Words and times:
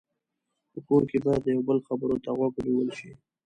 په 0.71 0.79
کور 0.87 1.01
کې 1.09 1.17
باید 1.25 1.41
د 1.43 1.47
یو 1.55 1.61
بل 1.69 1.77
خبرو 1.87 2.15
ته 2.23 2.29
غوږ 2.37 2.51
ونیول 2.55 2.89
شي. 2.97 3.11